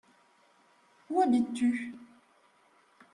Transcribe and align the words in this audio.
Où 1.11 1.21
habites-tu? 1.21 1.93